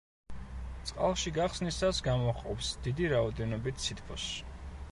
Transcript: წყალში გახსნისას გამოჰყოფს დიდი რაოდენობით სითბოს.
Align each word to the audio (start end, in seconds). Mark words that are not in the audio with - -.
წყალში 0.91 1.33
გახსნისას 1.35 1.99
გამოჰყოფს 2.07 2.71
დიდი 2.87 3.13
რაოდენობით 3.13 3.87
სითბოს. 3.87 4.27